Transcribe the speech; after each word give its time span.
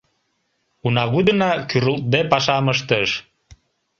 Унагудына 0.87 1.51
кӱрылтде 1.69 2.19
пашам 2.31 2.65
ыштыш. 2.73 3.09